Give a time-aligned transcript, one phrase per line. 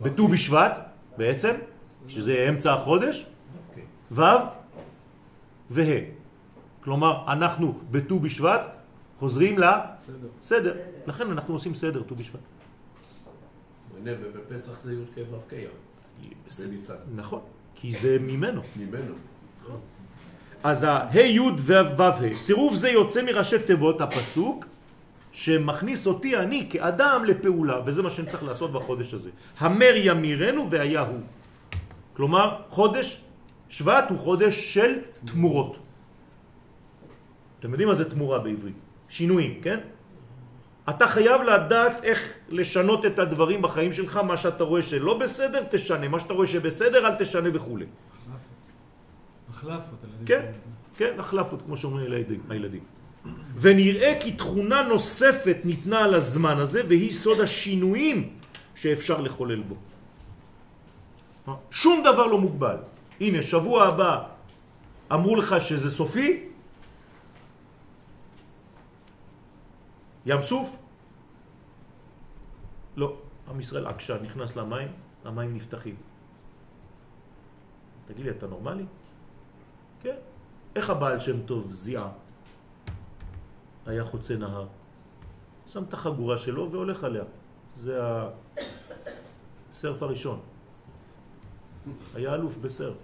[0.00, 0.78] בט"ו בשבט
[1.16, 1.54] בעצם,
[2.08, 3.26] שזה אמצע החודש,
[4.10, 4.20] ו'
[5.70, 6.00] וה'.
[6.84, 8.60] כלומר, אנחנו בט"ו בשבט
[9.18, 10.76] חוזרים לסדר.
[11.06, 12.40] לכן אנחנו עושים סדר ט"ו בשבט.
[14.04, 15.52] בפסח זה י"ק ו"ק
[17.14, 17.40] נכון,
[17.74, 18.62] כי זה ממנו.
[18.76, 19.14] ממנו.
[20.62, 24.66] אז ה-ה' י' ו' צירוף זה יוצא מראשי תיבות הפסוק
[25.32, 29.30] שמכניס אותי אני כאדם לפעולה, וזה מה שאני צריך לעשות בחודש הזה.
[29.58, 31.20] המר ימירנו והיה הוא.
[32.16, 33.20] כלומר, חודש
[33.68, 35.76] שבט הוא חודש של תמורות.
[37.60, 38.76] אתם יודעים מה זה תמורה בעברית?
[39.08, 39.80] שינויים, כן?
[40.90, 46.08] אתה חייב לדעת איך לשנות את הדברים בחיים שלך, מה שאתה רואה שלא בסדר, תשנה,
[46.08, 47.78] מה שאתה רואה שבסדר, אל תשנה וכו'.
[49.50, 49.98] החלפות.
[50.26, 50.52] כן,
[50.96, 52.12] כן, החלפות, כמו שאומרים
[52.48, 52.99] הילדים.
[53.60, 58.18] ונראה כי תכונה נוספת ניתנה על הזמן הזה, והיא סוד השינויים
[58.74, 59.76] שאפשר לחולל בו.
[61.70, 62.76] שום דבר לא מוגבל.
[63.20, 64.12] הנה, שבוע הבא
[65.12, 66.48] אמרו לך שזה סופי,
[70.26, 70.76] ים סוף?
[72.96, 73.16] לא.
[73.50, 74.88] עם ישראל עקשה, נכנס למים,
[75.24, 75.96] המים נפתחים.
[78.06, 78.84] תגיד לי, אתה נורמלי?
[80.02, 80.16] כן.
[80.76, 82.08] איך הבעל שם טוב זיעה?
[83.86, 84.66] היה חוצה נהר.
[85.68, 87.24] שם את החגורה שלו והולך עליה.
[87.76, 88.00] זה
[89.72, 90.40] הסרף הראשון.
[92.14, 92.96] היה אלוף בסרף.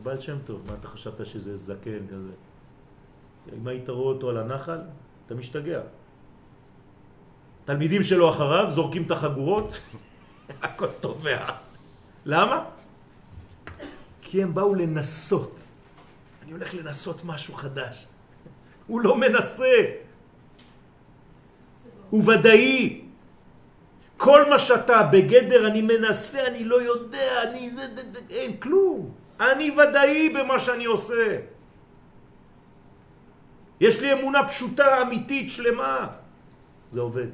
[0.00, 2.32] הבעל שם טוב, מה אתה חשבת שזה זקן כזה?
[3.56, 4.78] אם היית רואה אותו על הנחל,
[5.26, 5.80] אתה משתגע.
[7.64, 9.80] תלמידים שלו אחריו זורקים את החגורות,
[10.62, 11.46] הכל טובע.
[12.24, 12.64] למה?
[14.20, 15.60] כי הם באו לנסות.
[16.42, 18.06] אני הולך לנסות משהו חדש.
[18.86, 19.74] הוא לא מנסה.
[22.10, 23.00] הוא ודאי.
[24.16, 27.82] כל מה שאתה בגדר אני מנסה, אני לא יודע, אני זה,
[28.30, 29.10] אין כלום.
[29.40, 31.38] אני ודאי במה שאני עושה.
[33.80, 36.06] יש לי אמונה פשוטה, אמיתית, שלמה.
[36.90, 37.26] זה עובד.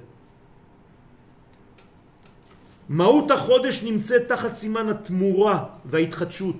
[2.88, 6.56] מהות החודש נמצאת תחת סימן התמורה וההתחדשות.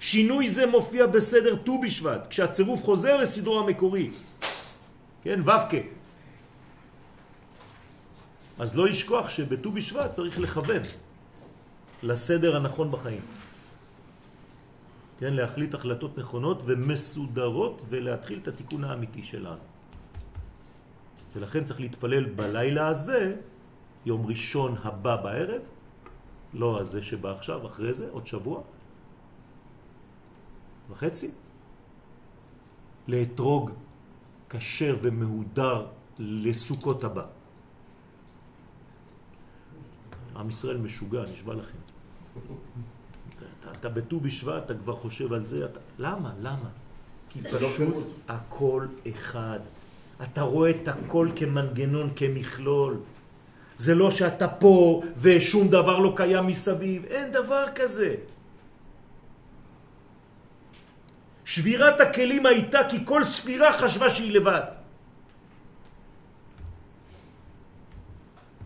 [0.00, 4.10] שינוי זה מופיע בסדר ט"ו בשבט, כשהצירוף חוזר לסדרו המקורי.
[5.22, 5.70] כן, ו"ק.
[8.58, 10.82] אז לא ישכוח שבט"ו בשבט צריך לכוון
[12.02, 13.20] לסדר הנכון בחיים.
[15.18, 19.64] כן, להחליט החלטות נכונות ומסודרות ולהתחיל את התיקון האמיתי שלנו.
[21.32, 23.36] ולכן צריך להתפלל בלילה הזה,
[24.06, 25.62] יום ראשון הבא בערב,
[26.54, 28.62] לא הזה שבא עכשיו, אחרי זה, עוד שבוע
[30.90, 31.30] וחצי,
[33.08, 33.70] לאתרוג
[34.50, 35.86] כשר ומהודר
[36.18, 37.26] לסוכות הבא.
[40.36, 41.78] עם ישראל משוגע, נשבע לכם.
[43.60, 45.80] אתה, אתה בט"ו בשבט, אתה כבר חושב על זה, אתה...
[45.98, 46.32] למה?
[46.40, 46.68] למה?
[47.28, 49.60] כי לא פשוט הכל אחד.
[50.22, 52.96] אתה רואה את הכל כמנגנון, כמכלול.
[53.76, 58.14] זה לא שאתה פה ושום דבר לא קיים מסביב, אין דבר כזה.
[61.50, 64.60] שבירת הכלים הייתה כי כל ספירה חשבה שהיא לבד.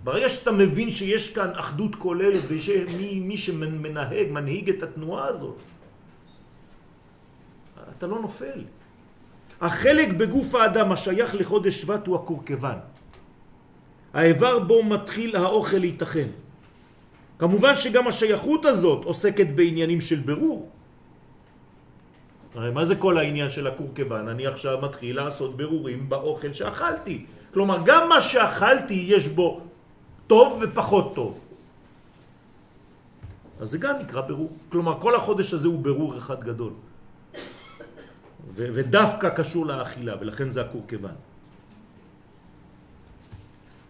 [0.05, 5.57] ברגע שאתה מבין שיש כאן אחדות כוללת ומי מי שמנהג, מנהיג את התנועה הזאת,
[7.97, 8.69] אתה לא נופל.
[9.61, 12.79] החלק בגוף האדם השייך לחודש שבט הוא הקורקבן.
[14.13, 16.29] האיבר בו מתחיל האוכל להתאחן.
[17.39, 20.74] כמובן שגם השייכות הזאת עוסקת בעניינים של ברור.
[22.55, 24.29] הרי מה זה כל העניין של הקורקבן?
[24.29, 27.27] אני עכשיו מתחיל לעשות ברורים באוכל שאכלתי.
[27.53, 29.61] כלומר, גם מה שאכלתי יש בו
[30.27, 31.41] טוב ופחות טוב.
[33.61, 34.51] אז זה גם נקרא ברור.
[34.69, 36.73] כלומר, כל החודש הזה הוא ברור אחד גדול.
[38.55, 41.19] ודווקא קשור לאכילה, ולכן זה הקורקבן.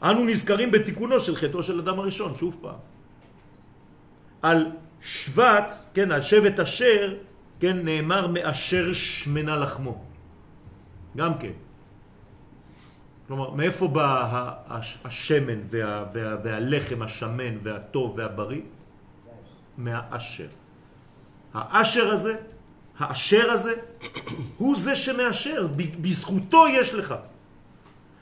[0.02, 2.81] אנו נזכרים בתיקונו של חטאו של אדם הראשון, שוב פעם.
[4.43, 4.70] על
[5.00, 7.14] שבט, כן, על שבט אשר,
[7.60, 10.04] כן, נאמר מאשר שמנה לחמו.
[11.16, 11.52] גם כן.
[13.26, 14.52] כלומר, מאיפה בא
[15.04, 18.62] השמן וה, וה, והלחם השמן והטוב והבריא?
[19.78, 20.48] מהאשר.
[21.54, 22.36] האשר הזה,
[22.98, 23.74] האשר הזה,
[24.58, 25.66] הוא זה שמאשר,
[26.00, 27.14] בזכותו יש לך.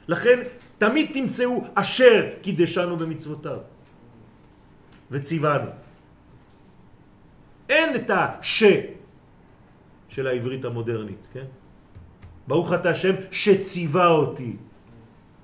[0.08, 0.38] לכן
[0.78, 3.58] תמיד תמצאו אשר קידשנו במצוותיו
[5.10, 5.70] וציוונו.
[7.68, 8.62] אין את הש
[10.12, 11.48] של העברית המודרנית, כן?
[12.48, 14.56] ברוך אתה השם שציווה אותי.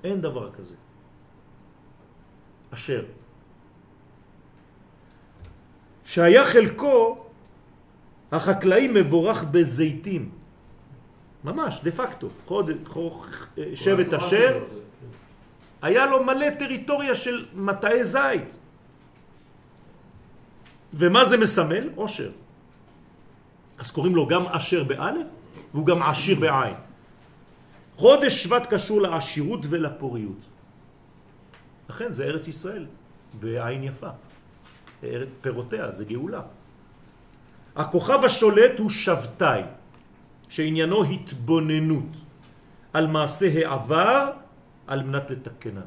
[0.03, 0.75] אין דבר כזה.
[2.73, 3.05] אשר.
[6.05, 7.25] שהיה חלקו
[8.31, 10.29] החקלאי מבורך בזיתים.
[11.43, 12.29] ממש, דה פקטו.
[12.45, 13.13] חוד, חוד,
[13.73, 14.53] שבט אשר,
[15.81, 18.49] היה לו מלא טריטוריה של מטעי זית.
[20.93, 21.89] ומה זה מסמל?
[21.95, 22.31] עושר.
[23.79, 25.27] אז קוראים לו גם אשר באלף,
[25.73, 26.75] והוא גם עשיר בעין.
[27.95, 30.39] חודש שבט קשור לעשירות ולפוריות.
[31.89, 32.85] לכן זה ארץ ישראל,
[33.33, 34.09] בעין יפה.
[35.41, 36.41] פירותיה, זה גאולה.
[37.75, 39.61] הכוכב השולט הוא שבתאי,
[40.49, 42.11] שעניינו התבוננות
[42.93, 44.31] על מעשה העבר
[44.87, 45.81] על מנת לתקנה.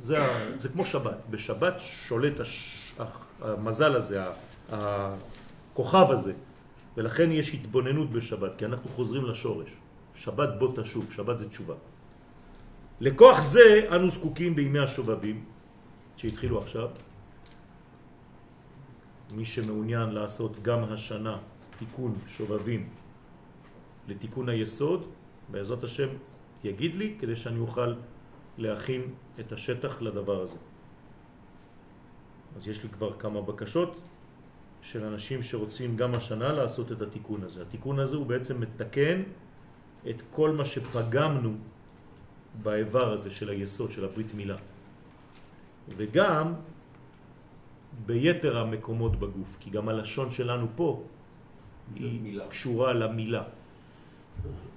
[0.00, 0.18] זה,
[0.58, 1.16] זה כמו שבת.
[1.30, 2.92] בשבת שולט הש,
[3.42, 4.24] המזל הזה,
[4.72, 6.32] הכוכב הזה,
[6.96, 9.70] ולכן יש התבוננות בשבת, כי אנחנו חוזרים לשורש.
[10.14, 11.74] שבת בוא תשוב, שבת זה תשובה.
[13.00, 15.44] לכוח זה אנו זקוקים בימי השובבים,
[16.16, 16.88] שהתחילו עכשיו.
[19.32, 21.38] מי שמעוניין לעשות גם השנה
[21.78, 22.88] תיקון שובבים
[24.08, 25.06] לתיקון היסוד,
[25.48, 26.08] בעזרת השם
[26.64, 27.94] יגיד לי, כדי שאני אוכל
[28.58, 29.02] להכין
[29.40, 30.58] את השטח לדבר הזה.
[32.56, 34.00] אז יש לי כבר כמה בקשות
[34.82, 37.62] של אנשים שרוצים גם השנה לעשות את התיקון הזה.
[37.62, 39.22] התיקון הזה הוא בעצם מתקן
[40.10, 41.54] את כל מה שפגמנו
[42.62, 44.56] באיבר הזה של היסוד, של הברית מילה.
[45.96, 46.54] וגם
[48.06, 51.02] ביתר המקומות בגוף, כי גם הלשון שלנו פה
[51.94, 52.48] היא מילה.
[52.48, 53.42] קשורה למילה.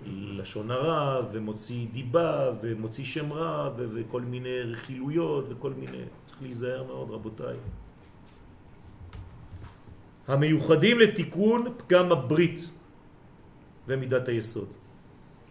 [0.06, 5.98] לשון הרע ומוציא דיבה ומוציא שם רע וכל מיני רכילויות וכל מיני...
[6.26, 7.56] צריך להיזהר מאוד רבותיי.
[10.28, 12.70] המיוחדים לתיקון פגם הברית
[13.88, 14.70] ומידת היסוד.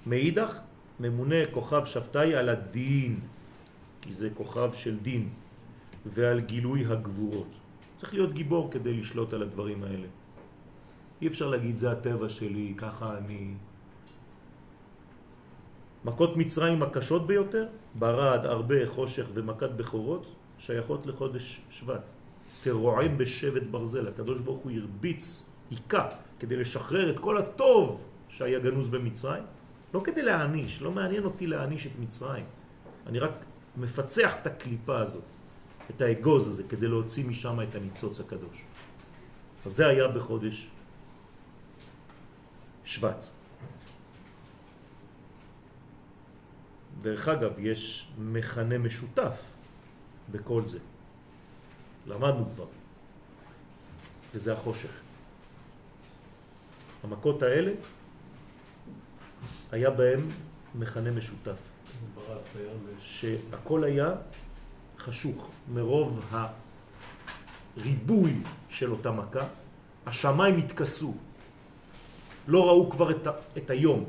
[0.07, 0.59] מאידך
[1.01, 3.21] ממונה כוכב שבתאי על הדין,
[4.01, 5.29] כי זה כוכב של דין,
[6.07, 7.49] ועל גילוי הגבורות.
[7.97, 10.09] צריך להיות גיבור כדי לשלוט על הדברים האלה.
[11.23, 13.55] אי אפשר להגיד זה הטבע שלי, ככה אני...
[16.05, 20.27] מכות מצרים הקשות ביותר, ברד, הרבה, חושך ומכת בכורות,
[20.59, 22.11] שייכות לחודש שבט.
[22.63, 26.09] תרועם בשבט ברזל, הקדוש ברוך הוא הרביץ, היכה,
[26.39, 29.43] כדי לשחרר את כל הטוב שהיה גנוז במצרים,
[29.95, 32.45] לא כדי להעניש, לא מעניין אותי להעניש את מצרים.
[33.07, 33.33] אני רק
[33.77, 35.25] מפצח את הקליפה הזאת,
[35.91, 38.63] את האגוז הזה, כדי להוציא משם את הניצוץ הקדוש.
[39.67, 40.71] אז זה היה בחודש
[42.85, 43.25] שבט.
[47.03, 49.53] דרך אגב, יש מכנה משותף
[50.31, 50.79] בכל זה.
[52.07, 52.67] למדנו כבר.
[54.35, 55.01] וזה החושך.
[57.05, 57.73] המכות האלה
[59.73, 60.21] היה בהם
[60.75, 61.57] מכנה משותף.
[63.01, 64.15] שהכל היה
[64.99, 66.21] חשוך מרוב
[67.77, 68.35] הריבוי
[68.69, 69.47] של אותה מכה.
[70.07, 71.15] השמיים התכסו,
[72.49, 74.05] לא ראו כבר את, ה, את היום.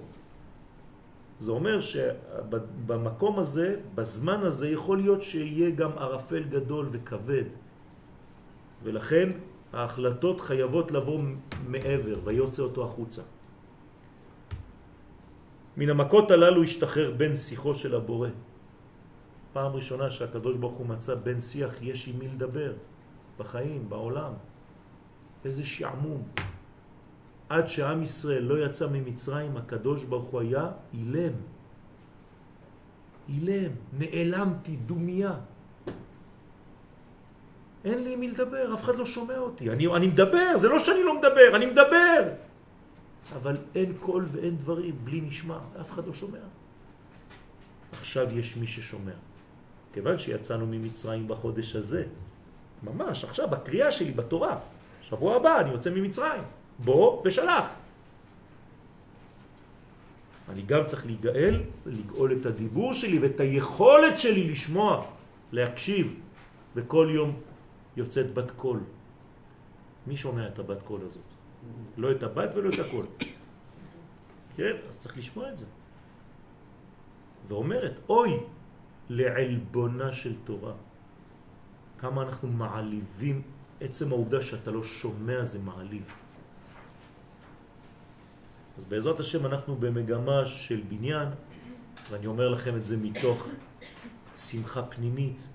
[1.39, 7.43] זה אומר שבמקום הזה, בזמן הזה, יכול להיות שיהיה גם ערפל גדול וכבד.
[8.83, 9.29] ולכן
[9.73, 11.19] ההחלטות חייבות לבוא
[11.67, 13.21] מעבר ויוצא אותו החוצה.
[15.77, 18.29] מן המכות הללו השתחרר בן שיחו של הבורא.
[19.53, 22.73] פעם ראשונה שהקדוש ברוך הוא מצא בן שיח יש עם מי לדבר
[23.37, 24.33] בחיים, בעולם.
[25.45, 26.23] איזה שעמום.
[27.49, 31.33] עד שעם ישראל לא יצא ממצרים, הקדוש ברוך הוא היה אילם.
[33.29, 35.33] אילם, נעלמתי, דומיה.
[37.85, 39.69] אין לי מי לדבר, אף אחד לא שומע אותי.
[39.69, 42.29] אני, אני מדבר, זה לא שאני לא מדבר, אני מדבר.
[43.35, 46.37] אבל אין קול ואין דברים, בלי נשמע, אף אחד לא שומע.
[47.91, 49.11] עכשיו יש מי ששומע.
[49.93, 52.03] כיוון שיצאנו ממצרים בחודש הזה,
[52.83, 54.57] ממש עכשיו בקריאה שלי בתורה,
[55.01, 56.43] שבוע הבא אני יוצא ממצרים,
[56.79, 57.67] בוא ושלח.
[60.49, 65.05] אני גם צריך להיגאל, לגאול את הדיבור שלי ואת היכולת שלי לשמוע,
[65.51, 66.15] להקשיב,
[66.75, 67.39] וכל יום
[67.95, 68.79] יוצאת בת קול.
[70.07, 71.23] מי שומע את הבת קול הזאת?
[71.97, 73.05] לא את הבת ולא את הקול.
[74.55, 75.65] כן, אז צריך לשמוע את זה.
[77.47, 78.39] ואומרת, אוי
[79.09, 80.73] לעלבונה של תורה.
[81.99, 83.41] כמה אנחנו מעליבים,
[83.81, 86.05] עצם העובדה שאתה לא שומע זה מעליב.
[88.77, 91.27] אז בעזרת השם אנחנו במגמה של בניין,
[92.09, 93.47] ואני אומר לכם את זה מתוך
[94.37, 95.47] שמחה פנימית,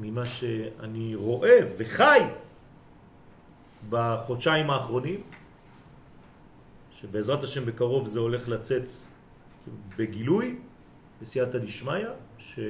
[0.00, 2.20] ממה שאני רואה וחי
[3.90, 5.20] בחודשיים האחרונים,
[6.92, 8.90] שבעזרת השם בקרוב זה הולך לצאת
[9.96, 10.58] בגילוי,
[11.22, 12.06] בסייעתא דשמיא,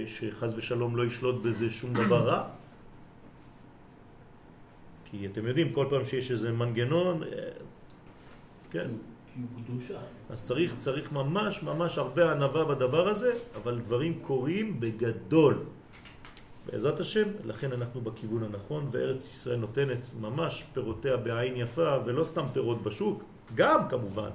[0.06, 2.48] שחז ושלום לא ישלוט בזה שום דבר רע,
[5.04, 7.28] כי אתם יודעים, כל פעם שיש איזה מנגנון, אה,
[8.70, 8.88] כן.
[9.34, 9.98] כי הוא קדושה.
[10.30, 15.64] אז צריך, צריך ממש ממש הרבה ענבה בדבר הזה, אבל דברים קורים בגדול.
[16.72, 22.44] בעזרת השם, לכן אנחנו בכיוון הנכון, וארץ ישראל נותנת ממש פירותיה בעין יפה, ולא סתם
[22.52, 23.24] פירות בשוק,
[23.54, 24.30] גם כמובן,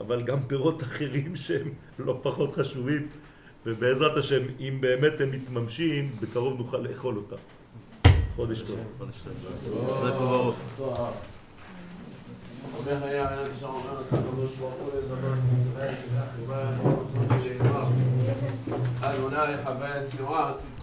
[0.00, 3.08] אבל גם פירות אחרים שהם לא פחות חשובים,
[3.66, 7.36] ובעזרת השם, אם באמת הם מתממשים, בקרוב נוכל לאכול אותם.
[8.36, 8.78] חודש טוב.
[8.98, 9.16] חודש
[10.18, 10.56] טוב.
[12.78, 13.26] אומר היה,